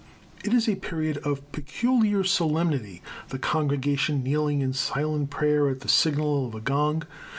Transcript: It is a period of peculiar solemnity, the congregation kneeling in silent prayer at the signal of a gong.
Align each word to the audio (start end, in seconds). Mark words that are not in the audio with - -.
It 0.43 0.51
is 0.51 0.67
a 0.67 0.77
period 0.77 1.17
of 1.17 1.51
peculiar 1.51 2.23
solemnity, 2.23 3.03
the 3.29 3.37
congregation 3.37 4.23
kneeling 4.23 4.61
in 4.61 4.73
silent 4.73 5.29
prayer 5.29 5.69
at 5.69 5.81
the 5.81 5.87
signal 5.87 6.47
of 6.47 6.55
a 6.55 6.59
gong. 6.59 7.03